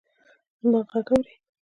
[0.61, 1.33] زما ږغ اورې!